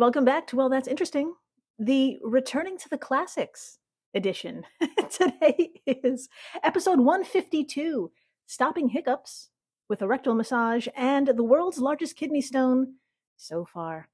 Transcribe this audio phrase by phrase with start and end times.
[0.00, 1.34] Welcome back to Well, That's Interesting,
[1.78, 3.76] the Returning to the Classics
[4.14, 4.64] edition.
[5.10, 6.30] Today is
[6.64, 8.10] episode 152
[8.46, 9.50] Stopping Hiccups
[9.90, 12.94] with a Rectal Massage and the World's Largest Kidney Stone
[13.36, 14.08] so far.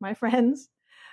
[0.00, 0.70] My friends,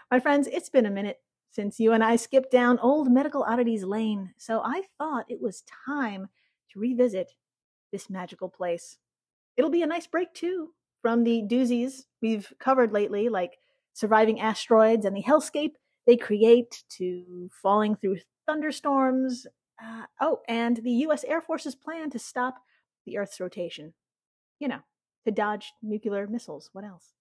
[0.10, 1.18] my friends, it's been a minute
[1.52, 5.66] since you and I skipped down old medical oddities lane, so I thought it was
[5.86, 6.30] time
[6.72, 7.34] to revisit
[7.92, 8.98] this magical place.
[9.58, 10.70] It'll be a nice break, too,
[11.02, 13.58] from the doozies we've covered lately, like
[14.00, 15.74] surviving asteroids and the hellscape
[16.08, 18.18] they create to falling through
[18.48, 19.46] thunderstorms.
[19.84, 21.24] Uh, oh, and the U.S.
[21.26, 22.56] Air Force's plan to stop
[23.06, 23.94] the Earth's rotation.
[24.60, 24.80] You know,
[25.26, 26.70] to dodge nuclear missiles.
[26.74, 27.14] What else?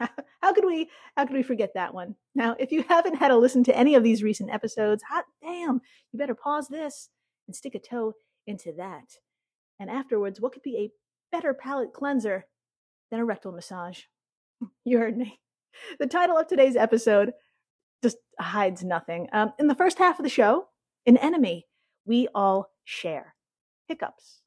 [0.40, 3.36] how could we how could we forget that one now if you haven't had a
[3.36, 5.78] listen to any of these recent episodes hot damn
[6.10, 7.10] you better pause this
[7.46, 8.14] and stick a toe
[8.46, 9.18] into that
[9.78, 10.90] and afterwards what could be a
[11.30, 12.46] better palate cleanser
[13.10, 14.04] than a rectal massage
[14.86, 15.38] you heard me
[15.98, 17.32] the title of today's episode
[18.02, 19.28] just hides nothing.
[19.32, 20.66] Um, in the first half of the show,
[21.06, 21.66] an enemy
[22.06, 23.34] we all share
[23.88, 24.40] hiccups.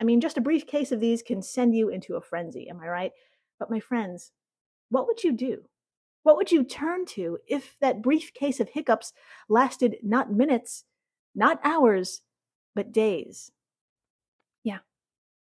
[0.00, 2.80] I mean, just a brief case of these can send you into a frenzy, am
[2.80, 3.12] I right?
[3.58, 4.32] But my friends,
[4.88, 5.62] what would you do?
[6.22, 9.12] What would you turn to if that brief case of hiccups
[9.48, 10.84] lasted not minutes,
[11.34, 12.22] not hours,
[12.74, 13.50] but days?
[14.64, 14.78] Yeah.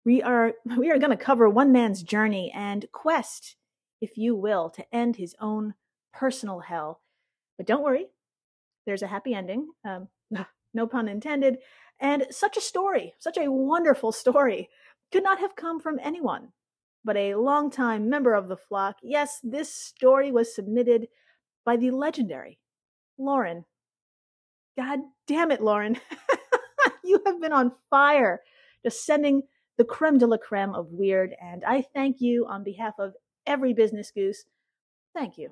[0.06, 3.56] We are we are going to cover one man's journey and quest
[4.02, 5.74] if you will, to end his own
[6.14, 7.02] personal hell.
[7.58, 8.08] But don't worry,
[8.86, 9.68] there's a happy ending.
[9.86, 10.08] Um,
[10.74, 11.58] no pun intended.
[12.00, 14.70] And such a story, such a wonderful story,
[15.12, 16.54] could not have come from anyone
[17.04, 18.98] but a longtime member of the flock.
[19.02, 21.08] Yes, this story was submitted
[21.66, 22.60] by the legendary
[23.18, 23.66] Lauren.
[24.78, 25.98] God damn it, Lauren.
[27.04, 28.42] you have been on fire,
[28.84, 29.44] just sending
[29.78, 31.36] the creme de la creme of weird.
[31.42, 33.14] And I thank you on behalf of
[33.50, 34.46] every business goose.
[35.14, 35.50] Thank you.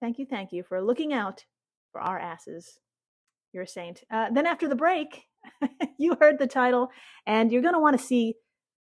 [0.00, 1.44] Thank you, thank you for looking out
[1.92, 2.78] for our asses.
[3.52, 4.04] You're a saint.
[4.10, 5.24] Uh, then after the break,
[5.98, 6.90] you heard the title,
[7.26, 8.34] and you're going to want to see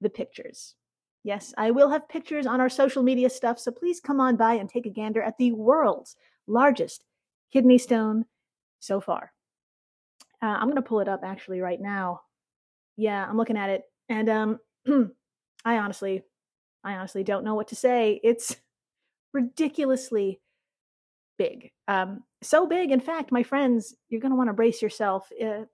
[0.01, 0.75] the pictures.
[1.23, 4.53] Yes, I will have pictures on our social media stuff, so please come on by
[4.53, 6.15] and take a gander at the world's
[6.47, 7.03] largest
[7.51, 8.25] kidney stone
[8.79, 9.31] so far.
[10.41, 12.21] Uh, I'm going to pull it up actually right now.
[12.95, 14.59] Yeah, I'm looking at it, and um,
[15.65, 16.23] I honestly,
[16.87, 18.21] I honestly don't know what to say.
[18.23, 18.55] It's
[19.33, 20.39] ridiculously
[21.37, 21.71] big.
[21.89, 25.29] Um, so big, in fact, my friends, you're going to want to brace yourself.
[25.43, 25.65] Uh,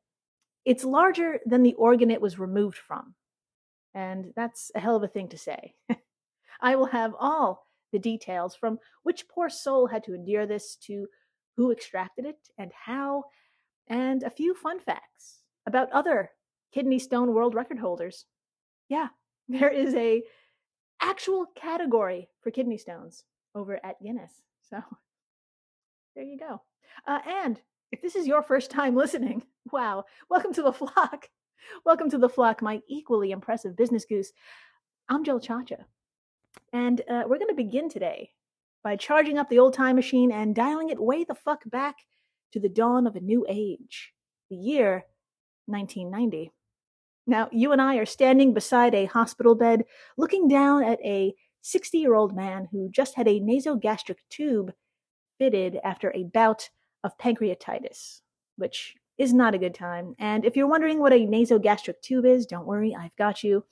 [0.66, 3.14] it's larger than the organ it was removed from.
[3.94, 5.76] And that's a hell of a thing to say.
[6.62, 11.06] I will have all the details from which poor soul had to endure this to
[11.58, 13.26] who extracted it and how,
[13.86, 16.32] and a few fun facts about other
[16.74, 18.26] kidney stone world record holders.
[18.90, 19.10] Yeah,
[19.48, 20.24] there is a
[21.04, 23.26] actual category for kidney stones
[23.56, 24.32] over at Guinness.
[24.70, 24.82] So
[26.16, 26.62] there you go.
[27.06, 27.60] Uh, and
[27.92, 31.30] if this is your first time listening, wow, welcome to the flock.
[31.86, 34.32] Welcome to the flock, my equally impressive business goose.
[35.10, 35.86] I'm Jill Chacha.
[36.72, 38.32] And uh, we're going to begin today
[38.84, 41.98] by charging up the old time machine and dialing it way the fuck back
[42.54, 44.14] to the dawn of a new age,
[44.50, 45.06] the year
[45.66, 46.52] 1990.
[47.26, 49.86] Now, you and I are standing beside a hospital bed,
[50.18, 54.74] looking down at a 60 year old man who just had a nasogastric tube
[55.38, 56.70] fitted after a bout
[57.04, 58.22] of pancreatitis,
[58.58, 60.16] which is not a good time.
[60.20, 63.64] And if you're wondering what a nasogastric tube is, don't worry, I've got you.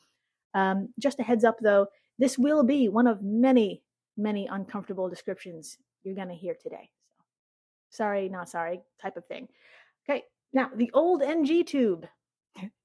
[0.53, 1.88] Um, just a heads up though,
[2.19, 3.83] this will be one of many,
[4.18, 6.89] many uncomfortable descriptions you're going to hear today.
[7.91, 9.47] So, sorry, not sorry, type of thing.
[10.09, 10.23] Okay,
[10.53, 12.07] now the old NG tube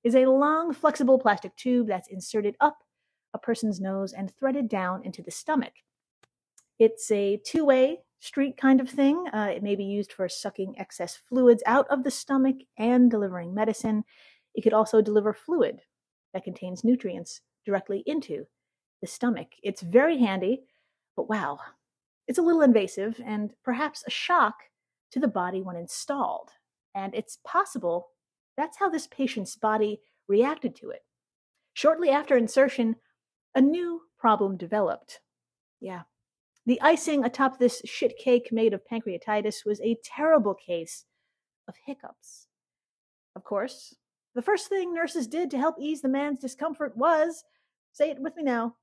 [0.05, 2.79] is a long, flexible plastic tube that's inserted up
[3.35, 5.73] a person's nose and threaded down into the stomach.
[6.79, 9.27] It's a two way street kind of thing.
[9.33, 13.55] Uh, it may be used for sucking excess fluids out of the stomach and delivering
[13.55, 14.05] medicine.
[14.55, 15.81] It could also deliver fluid
[16.33, 18.47] that contains nutrients directly into
[19.01, 19.49] the stomach.
[19.63, 20.63] It's very handy,
[21.15, 21.59] but wow,
[22.27, 24.55] it's a little invasive and perhaps a shock
[25.13, 26.51] to the body when installed.
[26.95, 28.09] And it's possible
[28.57, 31.05] that's how this patient's body reacted to it.
[31.75, 32.97] Shortly after insertion,
[33.55, 35.21] a new problem developed.
[35.81, 36.03] Yeah.
[36.65, 41.05] The icing atop this shit cake made of pancreatitis was a terrible case
[41.69, 42.49] of hiccups.
[43.37, 43.95] Of course,
[44.35, 47.45] the first thing nurses did to help ease the man's discomfort was
[47.93, 48.75] say it with me now.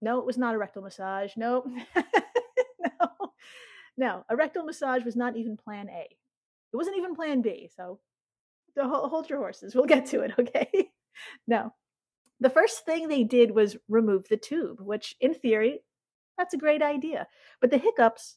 [0.00, 1.32] No, it was not a rectal massage.
[1.36, 1.64] No.
[1.96, 3.32] no.
[3.96, 6.02] No, a rectal massage was not even plan A.
[6.02, 7.70] It wasn't even plan B.
[7.74, 7.98] So
[8.84, 9.74] hold your horses.
[9.74, 10.90] We'll get to it, okay?
[11.46, 11.72] no.
[12.40, 15.80] The first thing they did was remove the tube, which in theory,
[16.36, 17.26] that's a great idea.
[17.60, 18.36] But the hiccups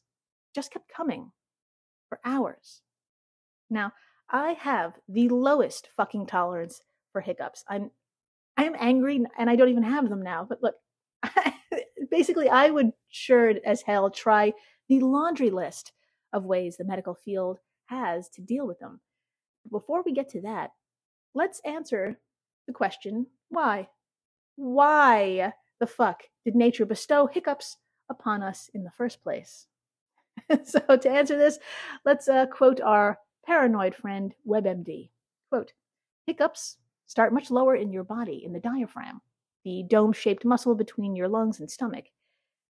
[0.56, 1.32] just kept coming
[2.08, 2.82] for hours.
[3.70, 3.92] Now,
[4.30, 6.82] I have the lowest fucking tolerance
[7.12, 7.64] for hiccups.
[7.68, 7.92] I'm
[8.58, 10.46] I'm angry and I don't even have them now.
[10.48, 10.76] But look,
[12.12, 14.54] basically I would sure as hell try
[14.88, 15.94] the laundry list
[16.34, 19.00] of ways the medical field has to deal with them.
[19.70, 20.72] Before we get to that,
[21.34, 22.20] let's answer
[22.68, 23.90] the question why?
[24.56, 27.78] Why the fuck did nature bestow hiccups
[28.10, 29.68] upon us in the first place?
[30.64, 31.60] so, to answer this,
[32.06, 35.10] let's uh, quote our paranoid friend WebMD.
[35.50, 35.74] Quote,
[36.26, 36.78] hiccups
[37.08, 39.22] start much lower in your body, in the diaphragm,
[39.66, 42.06] the dome shaped muscle between your lungs and stomach.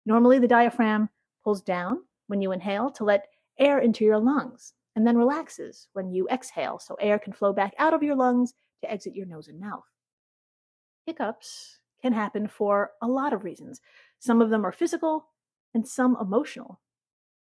[0.06, 1.10] Normally, the diaphragm
[1.44, 3.28] pulls down when you inhale to let
[3.58, 7.74] air into your lungs, and then relaxes when you exhale so air can flow back
[7.78, 9.84] out of your lungs to exit your nose and mouth.
[11.06, 13.82] Hiccups can happen for a lot of reasons.
[14.20, 15.28] Some of them are physical
[15.74, 16.80] and some emotional.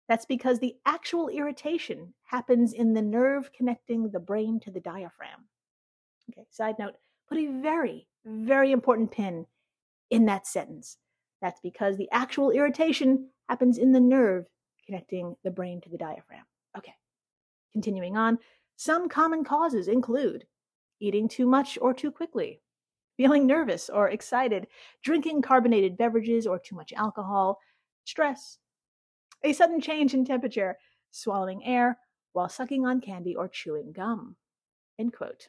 [0.09, 5.49] That's because the actual irritation happens in the nerve connecting the brain to the diaphragm.
[6.31, 6.95] Okay, side note,
[7.29, 9.47] put a very, very important pin
[10.11, 10.99] in that sentence.
[11.43, 14.47] That's because the actual irritation happens in the nerve
[14.87, 16.45] connecting the brain to the diaphragm.
[16.77, 16.95] Okay,
[17.73, 18.39] continuing on,
[18.77, 20.47] some common causes include
[21.01, 22.61] eating too much or too quickly,
[23.17, 24.67] feeling nervous or excited,
[25.03, 27.59] drinking carbonated beverages or too much alcohol,
[28.05, 28.59] stress,
[29.43, 30.77] a sudden change in temperature,
[31.11, 31.99] swallowing air
[32.33, 34.37] while sucking on candy or chewing gum.
[34.99, 35.49] End quote.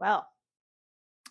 [0.00, 0.26] Well,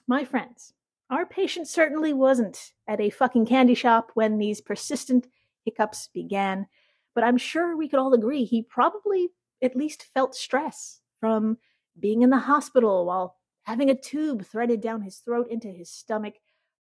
[0.08, 0.74] my friends,
[1.10, 5.28] our patient certainly wasn't at a fucking candy shop when these persistent
[5.66, 6.68] hiccups began,
[7.14, 9.30] but I'm sure we could all agree he probably
[9.62, 11.58] at least felt stress from
[12.00, 16.36] being in the hospital while having a tube threaded down his throat into his stomach.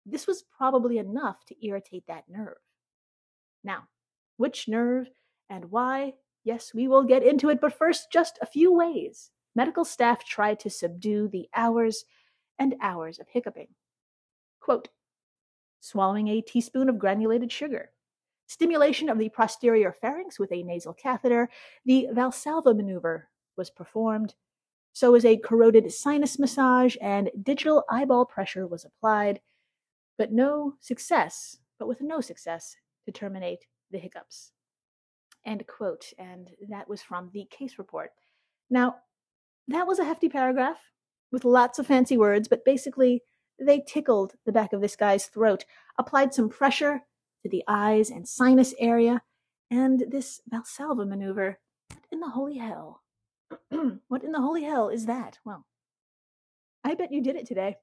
[0.05, 2.59] This was probably enough to irritate that nerve.
[3.65, 3.88] Now,
[4.37, 5.09] which nerve
[5.50, 6.15] and why?
[6.44, 10.61] Yes, we will get into it, but first, just a few ways medical staff tried
[10.61, 12.05] to subdue the hours
[12.59, 13.69] and hours of hiccuping.
[14.61, 14.88] Quote,
[15.81, 17.91] swallowing a teaspoon of granulated sugar,
[18.49, 21.49] stimulation of the posterior pharynx with a nasal catheter,
[21.85, 24.35] the Valsalva maneuver was performed,
[24.93, 29.41] so was a carotid sinus massage, and digital eyeball pressure was applied,
[30.17, 32.75] but no success, but with no success
[33.05, 34.53] to terminate the hiccups.
[35.47, 36.12] End quote.
[36.19, 38.11] And that was from the case report.
[38.69, 38.97] Now,
[39.69, 40.79] that was a hefty paragraph
[41.31, 43.23] with lots of fancy words, but basically,
[43.61, 45.65] they tickled the back of this guy's throat,
[45.99, 47.03] applied some pressure
[47.43, 49.23] to the eyes and sinus area,
[49.70, 51.58] and this Valsalva maneuver.
[51.88, 53.02] What in the holy hell?
[54.08, 55.38] what in the holy hell is that?
[55.44, 55.64] Well,
[56.85, 57.76] I bet you did it today.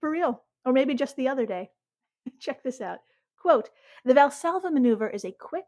[0.00, 0.42] For real.
[0.64, 1.70] Or maybe just the other day.
[2.38, 2.98] Check this out.
[3.40, 3.70] Quote
[4.04, 5.64] The Valsalva maneuver is a quick,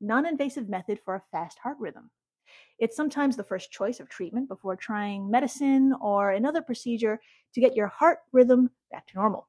[0.00, 2.10] non invasive method for a fast heart rhythm.
[2.78, 7.20] It's sometimes the first choice of treatment before trying medicine or another procedure
[7.54, 9.48] to get your heart rhythm back to normal.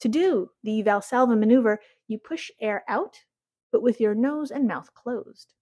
[0.00, 3.16] To do the Valsalva maneuver, you push air out,
[3.70, 5.52] but with your nose and mouth closed,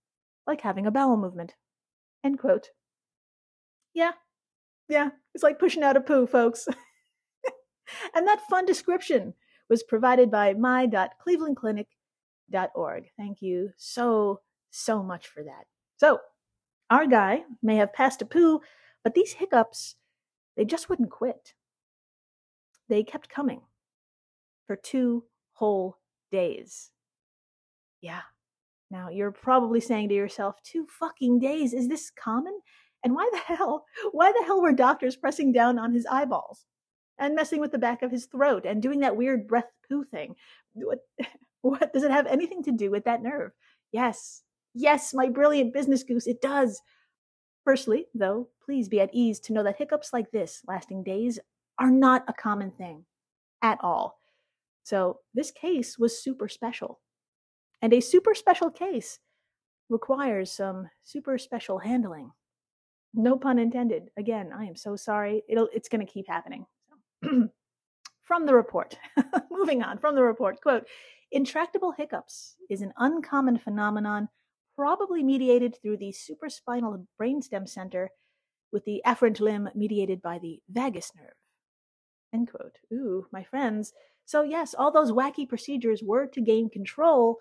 [0.46, 1.54] like having a bowel movement.
[2.22, 2.70] End quote.
[3.94, 4.12] Yeah,
[4.88, 6.68] yeah, it's like pushing out a poo, folks.
[8.14, 9.34] and that fun description
[9.68, 13.04] was provided by my.clevelandclinic.org.
[13.16, 15.64] Thank you so, so much for that.
[15.96, 16.20] So,
[16.90, 18.60] our guy may have passed a poo,
[19.02, 19.96] but these hiccups,
[20.56, 21.54] they just wouldn't quit.
[22.88, 23.62] They kept coming
[24.68, 25.98] for two whole
[26.30, 26.92] days.
[28.00, 28.22] Yeah.
[28.88, 31.72] Now, you're probably saying to yourself, two fucking days?
[31.72, 32.60] Is this common?
[33.02, 36.64] And why the hell, why the hell were doctors pressing down on his eyeballs?
[37.18, 40.34] and messing with the back of his throat and doing that weird breath poo thing.
[40.74, 41.00] What,
[41.62, 43.52] what does it have anything to do with that nerve?
[43.92, 44.42] Yes,
[44.74, 46.80] yes, my brilliant business goose, it does.
[47.64, 51.38] Firstly, though, please be at ease to know that hiccups like this, lasting days,
[51.78, 53.04] are not a common thing
[53.62, 54.17] at all.
[54.82, 57.00] So this case was super special.
[57.82, 59.18] And a super special case
[59.88, 62.30] requires some super special handling.
[63.14, 64.10] No pun intended.
[64.16, 65.42] Again, I am so sorry.
[65.48, 66.66] It'll it's going to keep happening.
[67.22, 68.98] from the report,
[69.50, 70.86] moving on from the report, quote,
[71.32, 74.28] intractable hiccups is an uncommon phenomenon
[74.76, 78.10] probably mediated through the supraspinal brainstem center
[78.70, 81.34] with the afferent limb mediated by the vagus nerve.
[82.32, 82.76] End quote.
[82.92, 83.92] Ooh, my friends.
[84.28, 87.38] So, yes, all those wacky procedures were to gain control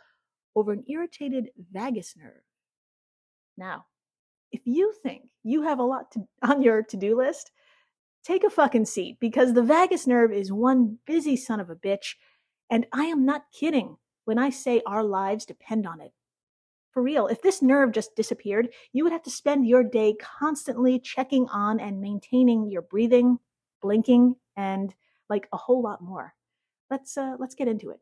[0.56, 2.42] over an irritated vagus nerve.
[3.58, 3.88] Now,
[4.54, 7.52] if you think you have a lot to, on your to do list,
[8.24, 12.16] take a fucking seat because the vagus nerve is one busy son of a bitch.
[12.70, 16.14] And I am not kidding when I say our lives depend on it.
[16.92, 21.02] For real, if this nerve just disappeared, you would have to spend your day constantly
[21.02, 23.40] checking on and maintaining your breathing,
[23.82, 24.96] blinking, and
[25.30, 26.34] like a whole lot more.
[26.90, 28.00] Let's uh, let's get into it.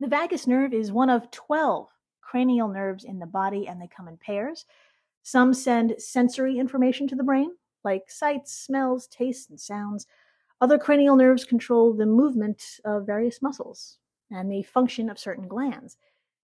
[0.00, 1.88] The vagus nerve is one of 12
[2.20, 4.66] cranial nerves in the body and they come in pairs.
[5.22, 7.50] Some send sensory information to the brain,
[7.84, 10.06] like sights, smells, tastes, and sounds.
[10.60, 13.98] Other cranial nerves control the movement of various muscles
[14.30, 15.96] and the function of certain glands.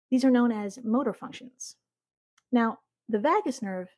[0.10, 1.76] These are known as motor functions.
[2.52, 2.80] Now,
[3.10, 3.90] the vagus nerve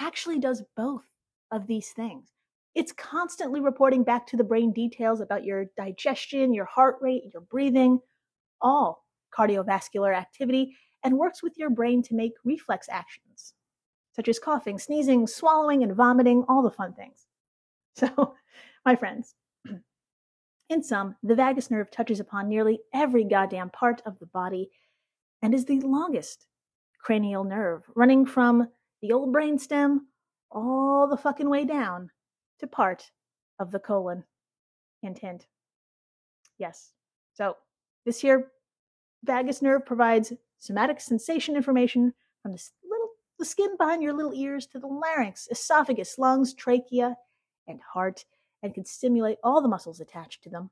[0.00, 1.04] actually does both
[1.50, 2.33] of these things.
[2.74, 7.42] It's constantly reporting back to the brain details about your digestion, your heart rate, your
[7.42, 8.00] breathing,
[8.60, 9.04] all
[9.36, 13.54] cardiovascular activity, and works with your brain to make reflex actions,
[14.14, 17.26] such as coughing, sneezing, swallowing, and vomiting, all the fun things.
[17.96, 18.34] So,
[18.84, 19.36] my friends,
[20.68, 24.68] in sum, the vagus nerve touches upon nearly every goddamn part of the body
[25.42, 26.48] and is the longest
[27.00, 28.66] cranial nerve, running from
[29.00, 29.98] the old brainstem
[30.50, 32.10] all the fucking way down
[32.60, 33.10] to part
[33.58, 34.24] of the colon.
[35.02, 35.46] Hint, hint.
[36.58, 36.92] Yes.
[37.34, 37.56] So
[38.04, 38.52] this here
[39.24, 43.08] vagus nerve provides somatic sensation information from the little
[43.38, 47.16] the skin behind your little ears to the larynx, esophagus, lungs, trachea,
[47.66, 48.24] and heart,
[48.62, 50.70] and can stimulate all the muscles attached to them.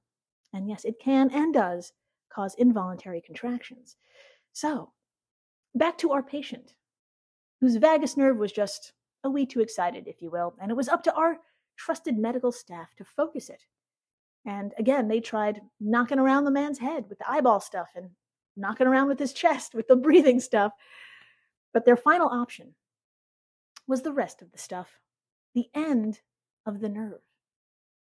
[0.53, 1.93] And yes, it can and does
[2.33, 3.97] cause involuntary contractions.
[4.53, 4.93] So,
[5.75, 6.75] back to our patient,
[7.61, 8.93] whose vagus nerve was just
[9.25, 11.39] a wee too excited, if you will, and it was up to our
[11.85, 13.65] trusted medical staff to focus it.
[14.45, 18.11] And again, they tried knocking around the man's head with the eyeball stuff and
[18.57, 20.73] knocking around with his chest with the breathing stuff.
[21.73, 22.75] But their final option
[23.87, 25.01] was the rest of the stuff,
[25.55, 26.21] the end
[26.67, 27.21] of the nerve.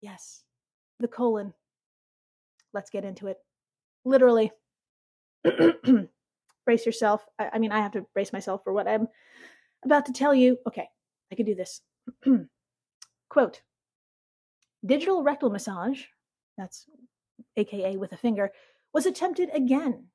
[0.00, 0.42] Yes,
[1.00, 1.52] the colon.
[2.72, 3.38] Let's get into it.
[4.04, 4.52] Literally.
[6.68, 7.24] brace yourself.
[7.38, 9.08] I, I mean, I have to brace myself for what I'm
[9.86, 10.58] about to tell you.
[10.66, 10.86] Okay,
[11.32, 11.80] I can do this.
[13.30, 13.62] Quote
[14.84, 16.04] Digital rectal massage,
[16.56, 16.86] that's
[17.56, 18.50] AKA with a finger,
[18.92, 20.06] was attempted again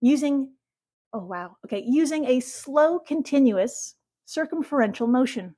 [0.00, 0.52] using,
[1.12, 3.94] oh wow, okay, using a slow, continuous
[4.26, 5.54] circumferential motion.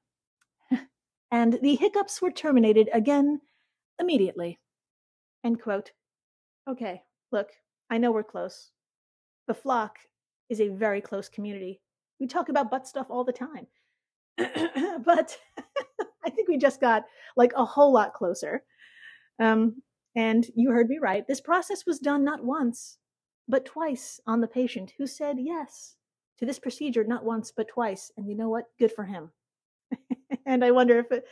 [1.30, 3.40] and the hiccups were terminated again
[3.98, 4.58] immediately.
[5.44, 5.92] End quote.
[6.68, 7.02] Okay,
[7.32, 7.50] look,
[7.90, 8.70] I know we're close.
[9.48, 9.96] The flock
[10.48, 11.80] is a very close community.
[12.20, 13.66] We talk about butt stuff all the time.
[15.04, 15.36] but
[16.24, 17.04] I think we just got
[17.36, 18.62] like a whole lot closer.
[19.38, 19.82] Um,
[20.14, 21.26] and you heard me right.
[21.26, 22.98] This process was done not once,
[23.48, 25.96] but twice on the patient who said yes
[26.38, 28.10] to this procedure, not once, but twice.
[28.16, 28.66] And you know what?
[28.78, 29.30] Good for him.
[30.46, 31.24] and I wonder if it,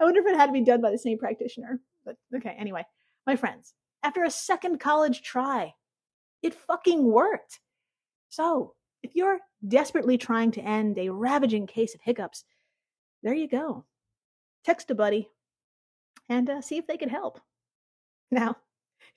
[0.00, 1.80] I wonder if it had to be done by the same practitioner.
[2.04, 2.84] But okay, anyway,
[3.26, 5.74] my friends, after a second college try,
[6.42, 7.60] it fucking worked.
[8.28, 12.44] So, if you're desperately trying to end a ravaging case of hiccups,
[13.22, 13.84] there you go.
[14.64, 15.28] Text a buddy
[16.28, 17.40] and uh, see if they can help.
[18.30, 18.56] Now,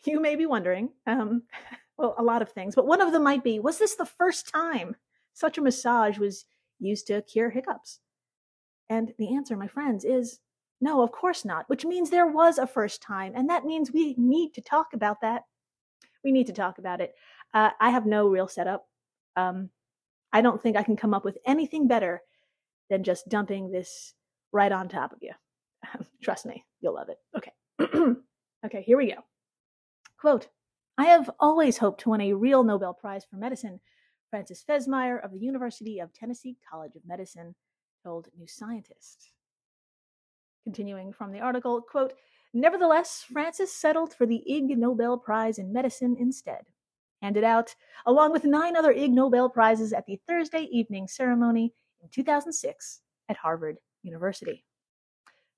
[0.06, 1.44] you may be wondering, um,
[1.98, 4.50] well, a lot of things, but one of them might be was this the first
[4.52, 4.96] time
[5.34, 6.46] such a massage was
[6.80, 8.00] used to cure hiccups?
[8.90, 10.40] And the answer, my friends, is
[10.82, 13.34] no, of course not, which means there was a first time.
[13.36, 15.44] And that means we need to talk about that.
[16.24, 17.16] We need to talk about it.
[17.54, 18.86] Uh, I have no real setup
[19.36, 19.70] um,
[20.32, 22.22] I don't think I can come up with anything better
[22.90, 24.14] than just dumping this
[24.54, 25.32] right on top of you.
[26.24, 27.18] Trust me, you'll love it.
[27.36, 27.52] Okay.
[28.66, 29.22] okay, here we go.
[30.20, 30.48] Quote
[30.98, 33.80] I have always hoped to win a real Nobel Prize for Medicine.
[34.30, 37.54] Francis Fesmire of the University of Tennessee College of Medicine
[38.04, 39.32] told New Scientist.
[40.64, 42.14] Continuing from the article, quote,
[42.54, 46.66] Nevertheless, Francis settled for the Ig Nobel Prize in Medicine instead
[47.24, 47.74] handed out,
[48.06, 53.38] along with nine other Ig Nobel Prizes at the Thursday evening ceremony in 2006 at
[53.38, 54.64] Harvard University.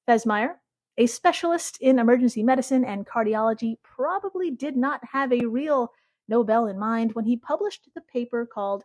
[0.08, 0.56] Fesmire,
[0.98, 5.92] a specialist in emergency medicine and cardiology, probably did not have a real
[6.28, 8.84] Nobel in mind when he published the paper called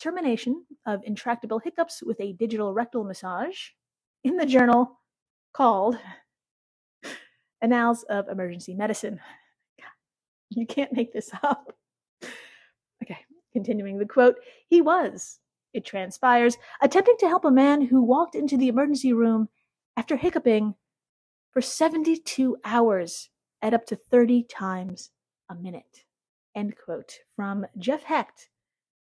[0.00, 3.58] Termination of Intractable Hiccups with a Digital Rectal Massage
[4.24, 4.98] in the journal
[5.52, 5.98] called
[7.60, 9.20] Annals of Emergency Medicine.
[10.50, 11.76] You can't make this up.
[13.02, 13.18] Okay,
[13.52, 14.36] continuing the quote,
[14.66, 15.40] he was,
[15.72, 19.48] it transpires, attempting to help a man who walked into the emergency room
[19.96, 20.74] after hiccuping
[21.52, 23.30] for 72 hours
[23.62, 25.10] at up to 30 times
[25.48, 26.04] a minute.
[26.54, 28.48] End quote from Jeff Hecht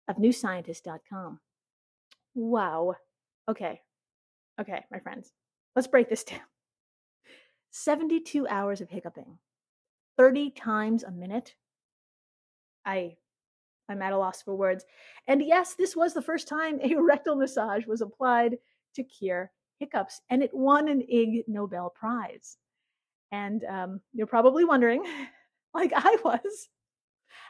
[0.08, 1.39] of newscientist.com.
[2.36, 2.96] Wow.
[3.50, 3.82] Okay.
[4.60, 5.32] Okay, my friends,
[5.75, 6.41] let's break this down.
[7.72, 9.38] 72 hours of hiccuping,
[10.18, 11.56] 30 times a minute.
[12.86, 13.15] I
[13.91, 14.86] I'm at a loss for words.
[15.27, 18.57] And yes, this was the first time a rectal massage was applied
[18.95, 22.57] to cure hiccups, and it won an Ig Nobel Prize.
[23.31, 25.03] And um, you're probably wondering,
[25.74, 26.69] like I was,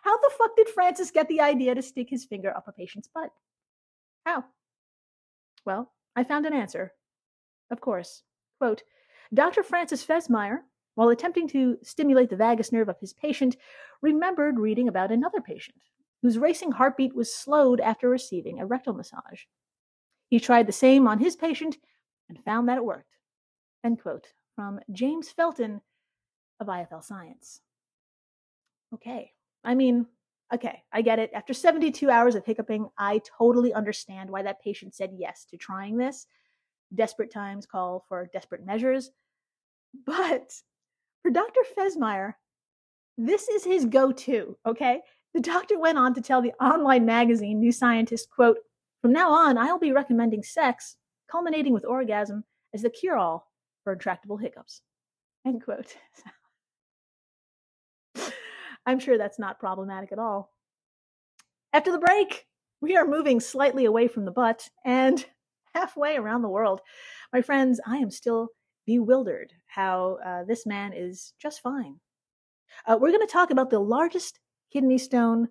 [0.04, 3.08] how the fuck did Francis get the idea to stick his finger up a patient's
[3.08, 3.32] butt?
[4.26, 4.44] How?
[5.66, 6.94] Well, I found an answer.
[7.70, 8.24] Of course.
[8.60, 8.84] Quote
[9.34, 9.64] Dr.
[9.64, 10.60] Francis Fesmire,
[10.96, 13.58] while attempting to stimulate the vagus nerve of his patient,
[14.02, 15.78] remembered reading about another patient
[16.22, 19.44] whose racing heartbeat was slowed after receiving a rectal massage.
[20.30, 21.78] He tried the same on his patient
[22.30, 23.18] and found that it worked.
[23.84, 25.82] End quote from James Felton
[26.60, 27.62] of IFL Science.
[28.94, 29.32] Okay,
[29.64, 30.06] I mean,
[30.54, 31.32] okay, I get it.
[31.34, 35.98] After 72 hours of hiccuping, I totally understand why that patient said yes to trying
[35.98, 36.28] this.
[36.94, 39.12] Desperate times call for desperate measures.
[40.06, 40.54] But
[41.22, 41.62] for Dr.
[41.78, 42.36] Fesmire,
[43.18, 45.02] this is his go to, okay?
[45.34, 48.58] The doctor went on to tell the online magazine New Scientist, quote,
[49.02, 50.98] from now on, I'll be recommending sex,
[51.30, 53.50] culminating with orgasm, as the cure all
[53.84, 54.82] for intractable hiccups.
[55.46, 55.96] End quote.
[58.86, 60.52] I'm sure that's not problematic at all.
[61.74, 62.46] After the break,
[62.82, 65.26] we are moving slightly away from the butt and
[65.74, 66.82] halfway around the world.
[67.32, 68.50] My friends, I am still
[68.86, 72.00] bewildered how uh, this man is just fine.
[72.86, 74.40] Uh, we're going to talk about the largest
[74.72, 75.50] kidney stone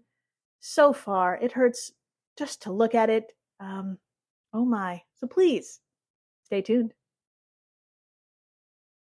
[0.61, 1.37] so far.
[1.37, 1.93] It hurts
[2.39, 3.33] just to look at it.
[3.59, 3.99] Um,
[4.53, 5.03] oh my.
[5.17, 5.81] So please
[6.45, 6.95] stay tuned.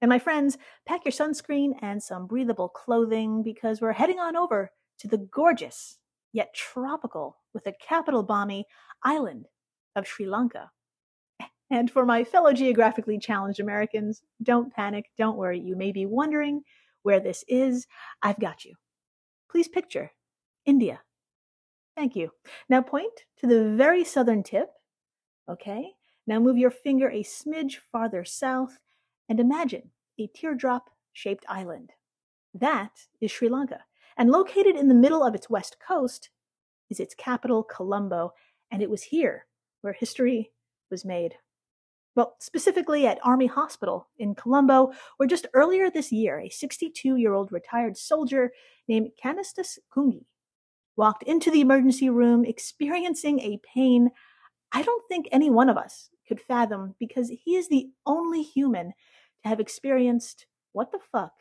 [0.00, 4.70] And my friends, pack your sunscreen and some breathable clothing because we're heading on over
[4.98, 5.98] to the gorgeous,
[6.32, 8.66] yet tropical, with a capital balmy
[9.02, 9.46] island
[9.96, 10.70] of Sri Lanka.
[11.72, 15.60] And for my fellow geographically challenged Americans, don't panic, don't worry.
[15.60, 16.62] You may be wondering
[17.04, 17.86] where this is.
[18.22, 18.74] I've got you.
[19.48, 20.10] Please picture
[20.66, 21.00] India.
[21.96, 22.32] Thank you.
[22.68, 24.70] Now point to the very southern tip.
[25.48, 25.92] Okay.
[26.26, 28.78] Now move your finger a smidge farther south
[29.30, 31.92] and imagine a teardrop shaped island.
[32.52, 32.90] That
[33.20, 33.80] is Sri Lanka.
[34.18, 36.30] And located in the middle of its west coast
[36.90, 38.34] is its capital, Colombo.
[38.72, 39.46] And it was here
[39.80, 40.50] where history
[40.90, 41.36] was made.
[42.16, 47.32] Well, specifically at Army Hospital in Colombo, where just earlier this year, a 62 year
[47.32, 48.52] old retired soldier
[48.88, 50.24] named Canisius Coonghe
[50.96, 54.10] walked into the emergency room experiencing a pain
[54.72, 58.92] I don't think any one of us could fathom because he is the only human
[59.42, 61.32] to have experienced what the fuck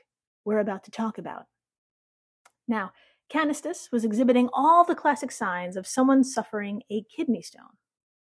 [0.46, 1.46] we're about to talk about.
[2.68, 2.92] Now,
[3.30, 7.78] Canisius was exhibiting all the classic signs of someone suffering a kidney stone.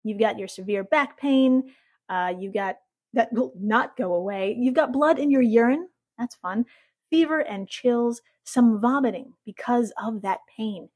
[0.05, 1.65] You've got your severe back pain,
[2.09, 2.77] uh, you got
[3.13, 4.55] that will not go away.
[4.59, 6.67] You've got blood in your urine, that's fun,
[7.11, 10.89] fever and chills, some vomiting because of that pain.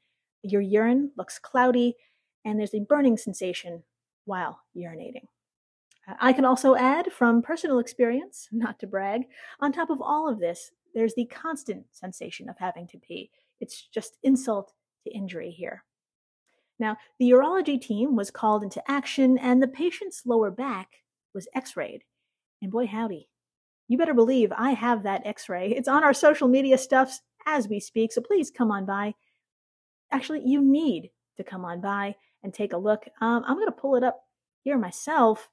[0.42, 1.96] Your urine looks cloudy,
[2.44, 3.82] and there's a burning sensation
[4.24, 5.24] while urinating.
[6.20, 9.22] I can also add from personal experience, not to brag,
[9.60, 13.30] on top of all of this, there's the constant sensation of having to pee.
[13.60, 14.72] It's just insult
[15.04, 15.84] to injury here.
[16.78, 20.88] Now, the urology team was called into action and the patient's lower back
[21.34, 22.02] was x rayed.
[22.62, 23.28] And boy, howdy,
[23.88, 25.70] you better believe I have that x ray.
[25.72, 29.14] It's on our social media stuffs as we speak, so please come on by.
[30.10, 33.04] Actually, you need to come on by and take a look.
[33.20, 34.22] Um, I'm going to pull it up
[34.62, 35.50] here myself.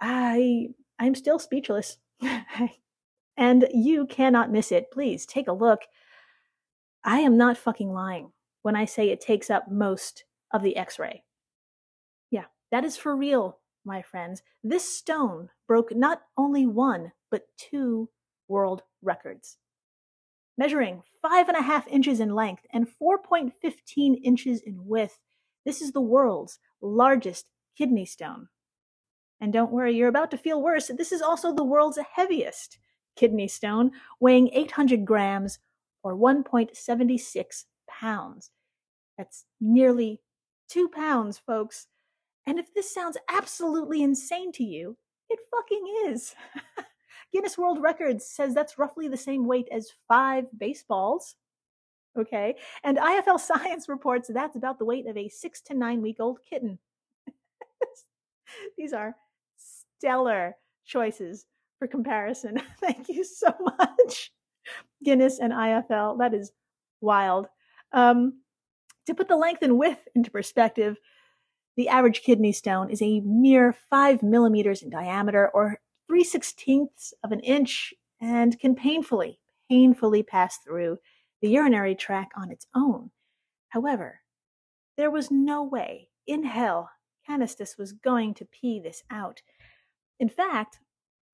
[0.00, 1.98] I I'm still speechless.
[3.36, 4.90] and you cannot miss it.
[4.90, 5.82] Please take a look.
[7.04, 8.32] I am not fucking lying
[8.62, 11.22] when I say it takes up most of the x-ray.
[12.30, 14.42] Yeah, that is for real, my friends.
[14.64, 18.10] This stone broke not only one, but two
[18.48, 19.56] world records.
[20.56, 25.20] Measuring five and a half inches in length and 4.15 inches in width,
[25.64, 28.48] this is the world's largest kidney stone.
[29.40, 30.90] And don't worry, you're about to feel worse.
[30.96, 32.78] This is also the world's heaviest
[33.16, 35.58] kidney stone, weighing 800 grams
[36.02, 38.50] or 1.76 pounds.
[39.16, 40.20] That's nearly
[40.68, 41.86] two pounds, folks.
[42.46, 44.96] And if this sounds absolutely insane to you,
[45.28, 46.34] it fucking is.
[47.32, 51.36] Guinness World Records says that's roughly the same weight as five baseballs.
[52.18, 52.56] Okay.
[52.84, 56.38] And IFL Science reports that's about the weight of a six to nine week old
[56.48, 56.78] kitten.
[58.78, 59.14] These are
[59.98, 61.46] stellar choices
[61.78, 62.60] for comparison.
[62.80, 64.32] Thank you so much,
[65.04, 66.18] Guinness and IFL.
[66.18, 66.52] That is
[67.00, 67.46] wild.
[67.92, 68.40] Um,
[69.06, 70.96] to put the length and width into perspective,
[71.76, 77.32] the average kidney stone is a mere five millimeters in diameter or three sixteenths of
[77.32, 79.38] an inch and can painfully,
[79.70, 80.98] painfully pass through
[81.40, 83.10] the urinary tract on its own.
[83.68, 84.20] However,
[84.96, 86.90] there was no way in hell
[87.28, 89.42] Canisius was going to pee this out.
[90.20, 90.80] In fact,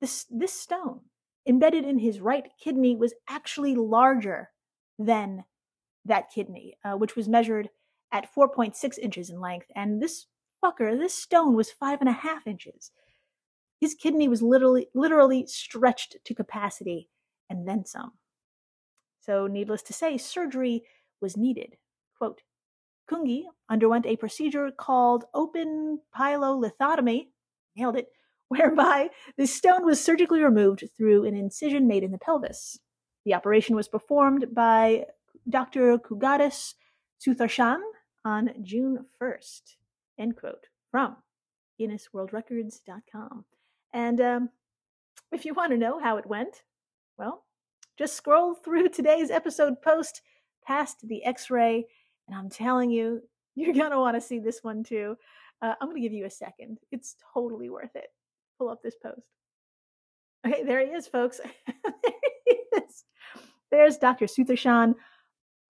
[0.01, 1.01] this, this stone
[1.47, 4.51] embedded in his right kidney was actually larger
[4.99, 5.45] than
[6.05, 7.71] that kidney, uh, which was measured
[8.13, 9.67] at 4.6 inches in length.
[9.75, 10.27] And this
[10.65, 12.91] fucker, this stone was five and a half inches.
[13.81, 17.09] His kidney was literally, literally stretched to capacity
[17.51, 18.13] and then some.
[19.21, 20.85] So, needless to say, surgery
[21.21, 21.77] was needed.
[22.19, 22.43] Quote,
[23.11, 27.29] Coonghe underwent a procedure called open pyelolithotomy,
[27.77, 28.09] nailed it,
[28.49, 32.79] whereby the stone was surgically removed through an incision made in the pelvis.
[33.25, 35.07] The operation was performed by
[35.49, 35.99] Dr.
[35.99, 36.75] Kugadis
[37.21, 37.81] Sutharshan
[38.25, 39.77] on June 1st.
[40.19, 40.67] End quote.
[40.91, 41.17] From
[41.81, 43.45] GuinnessWorldRecords.com.
[43.93, 44.51] And um,
[45.33, 46.63] if you want to know how it went,
[47.19, 47.45] well,
[47.99, 50.23] just scroll through today's episode post
[50.67, 51.87] past the x ray,
[52.29, 53.23] and I'm telling you,
[53.55, 55.17] you're going to want to see this one too.
[55.63, 56.79] Uh, I'm going to give you a second.
[56.91, 58.09] It's totally worth it.
[58.59, 59.27] Pull up this post.
[60.47, 61.41] Okay, there he is, folks.
[61.67, 62.13] there
[62.47, 63.05] he is.
[63.71, 64.27] There's Dr.
[64.27, 64.95] Sutharshan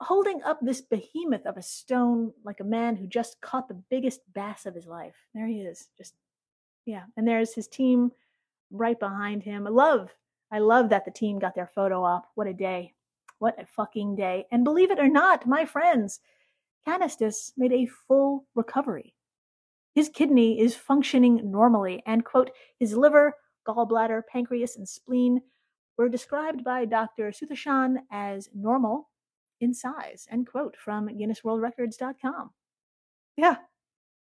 [0.00, 4.20] holding up this behemoth of a stone like a man who just caught the biggest
[4.34, 5.14] bass of his life.
[5.34, 5.88] There he is.
[5.96, 6.14] Just,
[6.84, 7.04] yeah.
[7.16, 8.12] And there's his team
[8.70, 9.66] right behind him.
[9.66, 10.10] I love,
[10.50, 12.26] I love that the team got their photo op.
[12.34, 12.92] What a day.
[13.38, 14.46] What a fucking day.
[14.50, 16.20] And believe it or not, my friends,
[16.86, 19.13] Canisius made a full recovery.
[19.94, 23.34] His kidney is functioning normally, and quote, his liver,
[23.66, 25.40] gallbladder, pancreas, and spleen
[25.96, 27.30] were described by Dr.
[27.30, 29.08] Sutharshan as normal
[29.60, 32.50] in size, end quote, from GuinnessWorldRecords.com.
[33.36, 33.56] Yeah,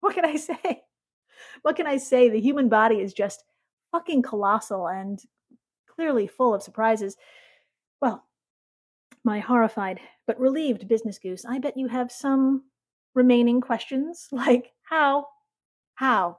[0.01, 0.83] what can I say?
[1.63, 2.29] What can I say?
[2.29, 3.45] The human body is just
[3.91, 5.23] fucking colossal and
[5.87, 7.17] clearly full of surprises.
[8.01, 8.25] Well,
[9.25, 12.65] my horrified but relieved business goose, I bet you have some
[13.15, 15.27] remaining questions like how,
[16.03, 16.39] how,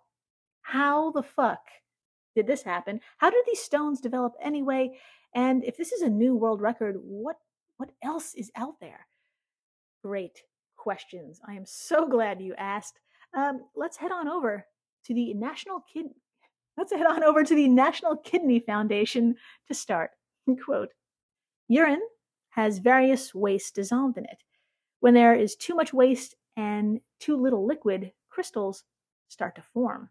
[0.62, 1.62] how the fuck
[2.36, 3.00] did this happen?
[3.18, 5.00] How did these stones develop anyway?
[5.34, 7.38] And if this is a new world record, what
[7.78, 9.08] what else is out there?
[10.04, 10.44] Great
[10.76, 11.40] questions.
[11.48, 13.00] I am so glad you asked.
[13.34, 14.66] Um, let's head on over
[15.06, 16.08] to the National Kid.
[16.76, 19.34] Let's head on over to the National Kidney Foundation
[19.70, 20.12] to start.
[20.66, 20.90] Quote:
[21.70, 22.04] Urine
[22.50, 24.44] has various waste dissolved in it.
[25.00, 28.84] When there is too much waste and too little liquid, crystals
[29.34, 30.10] start to form.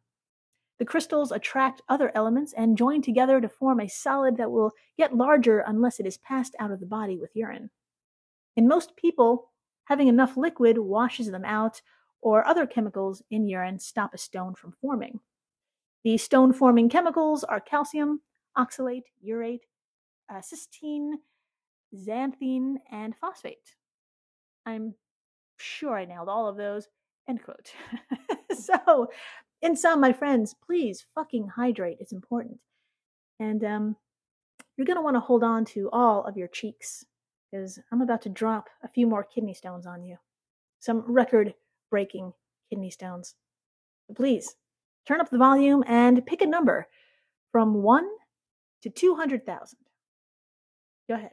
[0.78, 5.16] The crystals attract other elements and join together to form a solid that will get
[5.16, 7.70] larger unless it is passed out of the body with urine.
[8.56, 9.50] In most people,
[9.85, 11.80] having enough liquid washes them out,
[12.20, 15.20] or other chemicals in urine stop a stone from forming.
[16.04, 18.20] The stone forming chemicals are calcium,
[18.56, 19.62] oxalate, urate,
[20.28, 21.12] uh, cystine,
[21.94, 23.76] xanthine, and phosphate.
[24.66, 24.94] I'm
[25.58, 26.88] sure I nailed all of those.
[27.28, 27.72] End quote.
[28.59, 29.09] so
[29.62, 31.99] in sum, my friends, please fucking hydrate.
[32.01, 32.59] It's important.
[33.38, 33.97] And um,
[34.77, 37.05] you're going to want to hold on to all of your cheeks
[37.51, 40.17] because I'm about to drop a few more kidney stones on you.
[40.81, 41.55] Some record
[41.91, 42.33] breaking
[42.71, 43.35] kidney stones.
[44.15, 44.57] Please
[45.07, 46.88] turn up the volume and pick a number
[47.51, 48.05] from 1
[48.83, 49.79] to 200,000.
[51.09, 51.33] Go ahead.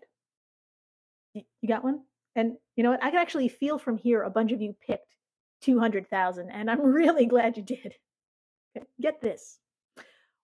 [1.33, 2.01] You got one?
[2.35, 3.03] And you know what?
[3.03, 5.15] I can actually feel from here a bunch of you picked
[5.61, 7.95] 200,000, and I'm really glad you did.
[9.01, 9.59] Get this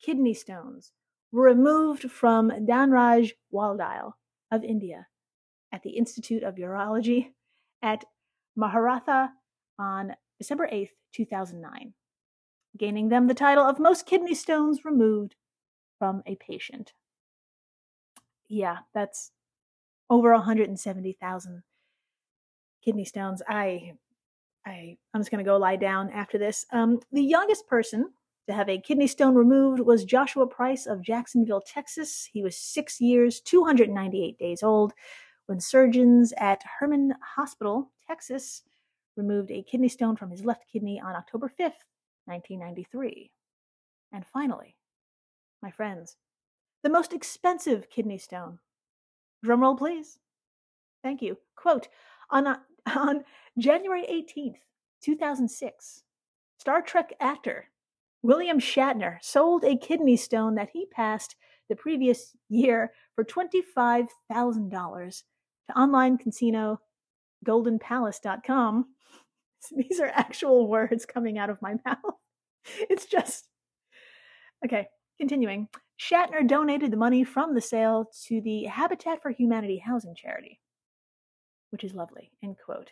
[0.00, 0.92] kidney stones
[1.32, 4.14] were removed from Danraj Waldile
[4.50, 5.06] of India
[5.72, 7.32] at the Institute of Urology
[7.82, 8.04] at
[8.58, 9.30] Maharatha
[9.78, 11.92] on December 8th, 2009,
[12.76, 15.34] gaining them the title of most kidney stones removed
[15.98, 16.92] from a patient.
[18.48, 19.32] Yeah, that's
[20.10, 21.62] over 170,000
[22.84, 23.42] kidney stones.
[23.48, 23.92] I,
[24.66, 26.66] I, I'm just going to go lie down after this.
[26.72, 28.10] Um, the youngest person
[28.48, 32.28] to have a kidney stone removed was Joshua Price of Jacksonville, Texas.
[32.32, 34.92] He was six years, 298 days old
[35.46, 38.62] when surgeons at Hermann Hospital, Texas,
[39.16, 41.84] removed a kidney stone from his left kidney on October 5th,
[42.26, 43.30] 1993.
[44.12, 44.76] And finally,
[45.62, 46.16] my friends,
[46.82, 48.58] the most expensive kidney stone.
[49.44, 50.18] Drumroll, please.
[51.02, 51.38] Thank you.
[51.56, 51.88] Quote
[52.30, 52.46] on,
[52.96, 53.24] on
[53.58, 54.56] January 18th,
[55.02, 56.02] 2006,
[56.58, 57.68] Star Trek actor
[58.22, 61.36] William Shatner sold a kidney stone that he passed
[61.68, 65.22] the previous year for $25,000
[65.68, 66.80] to online casino
[67.46, 68.86] goldenpalace.com.
[69.76, 72.16] These are actual words coming out of my mouth.
[72.90, 73.48] It's just
[74.64, 74.88] okay.
[75.18, 80.60] Continuing, Shatner donated the money from the sale to the Habitat for Humanity housing charity,
[81.70, 82.30] which is lovely.
[82.42, 82.90] End quote.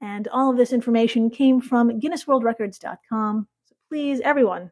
[0.00, 3.46] And all of this information came from GuinnessWorldRecords.com.
[3.66, 4.70] So please, everyone,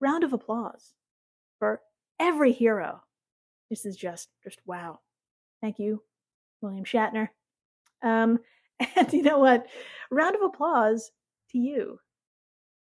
[0.00, 0.92] round of applause
[1.58, 1.80] for
[2.20, 3.02] every hero.
[3.70, 5.00] This is just, just wow.
[5.62, 6.02] Thank you,
[6.60, 7.28] William Shatner.
[8.02, 8.38] Um,
[8.96, 9.66] and you know what?
[10.10, 11.10] Round of applause
[11.52, 11.98] to you,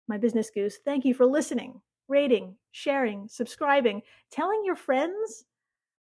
[0.08, 0.78] my business goose.
[0.84, 5.44] Thank you for listening, rating, sharing, subscribing, telling your friends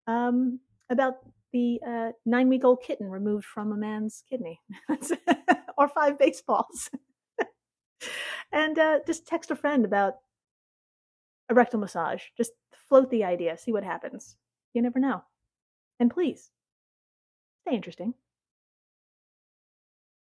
[0.07, 1.15] um, about
[1.53, 4.59] the uh, nine week old kitten removed from a man's kidney
[5.77, 6.89] or five baseballs.
[8.51, 10.15] and uh, just text a friend about
[11.49, 12.23] a rectal massage.
[12.35, 14.35] Just float the idea, see what happens.
[14.73, 15.23] You never know.
[15.99, 16.51] And please,
[17.61, 18.13] stay interesting.